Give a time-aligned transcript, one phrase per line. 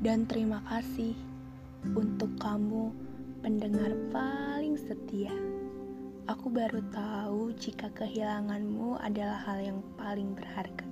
[0.00, 1.12] Dan terima kasih
[1.92, 2.88] untuk kamu
[3.44, 5.28] pendengar paling setia.
[6.24, 10.88] Aku baru tahu jika kehilanganmu adalah hal yang paling berharga.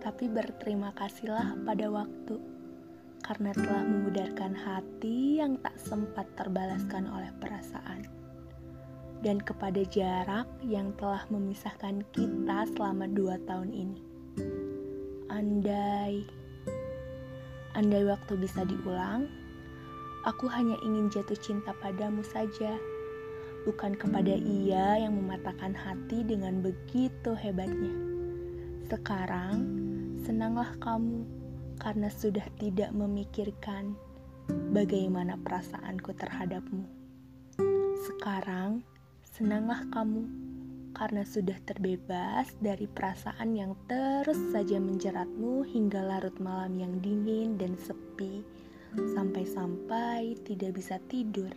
[0.00, 2.40] Tapi berterima kasihlah pada waktu
[3.20, 8.08] karena telah memudarkan hati yang tak sempat terbalaskan oleh perasaan.
[9.20, 14.00] Dan kepada jarak yang telah memisahkan kita selama dua tahun ini.
[15.28, 16.41] Andai,
[17.72, 19.28] andai waktu bisa diulang,
[20.28, 22.76] aku hanya ingin jatuh cinta padamu saja
[23.62, 27.94] bukan kepada ia yang mematahkan hati dengan begitu hebatnya.
[28.90, 29.62] Sekarang,
[30.26, 31.24] senanglah kamu
[31.78, 33.94] karena sudah tidak memikirkan
[34.74, 36.84] bagaimana perasaanku terhadapmu.
[38.02, 38.82] Sekarang,
[39.22, 40.41] senanglah kamu
[40.92, 47.76] karena sudah terbebas dari perasaan yang terus saja menjeratmu hingga larut malam yang dingin dan
[47.80, 48.44] sepi,
[49.16, 51.50] sampai-sampai tidak bisa tidur.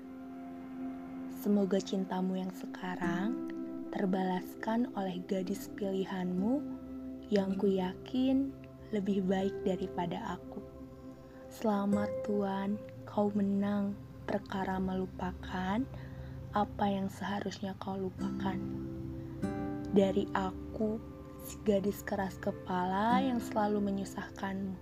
[1.35, 3.51] Semoga cintamu yang sekarang
[3.93, 6.63] terbalaskan oleh gadis pilihanmu
[7.29, 8.49] yang ku yakin
[8.95, 10.63] lebih baik daripada aku.
[11.51, 15.79] Selamat Tuan, kau menang perkara melupakan
[16.55, 18.57] apa yang seharusnya kau lupakan
[19.95, 20.99] dari aku,
[21.47, 24.75] si gadis keras kepala yang selalu menyusahkanmu.